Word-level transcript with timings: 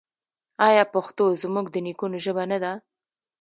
آیا 0.67 0.83
پښتو 0.93 1.23
زموږ 1.43 1.65
د 1.71 1.75
نیکونو 1.85 2.17
ژبه 2.25 2.43
نه 2.51 2.57
ده؟ 2.63 2.71